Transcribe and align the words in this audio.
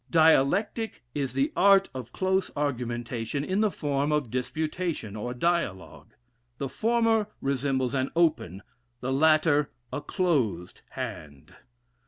Dialectic 0.09 1.03
is 1.13 1.33
the 1.33 1.53
art 1.55 1.87
of 1.93 2.11
close 2.11 2.49
argumentation 2.55 3.43
in 3.43 3.61
the 3.61 3.69
form 3.69 4.11
of 4.11 4.31
disputation 4.31 5.15
or 5.15 5.31
dialogue. 5.35 6.15
The 6.57 6.69
former 6.69 7.27
resembles 7.39 7.93
an 7.93 8.09
open, 8.15 8.63
the 9.01 9.13
latter, 9.13 9.69
a 9.93 10.01
closed 10.01 10.81
hand. 10.89 11.53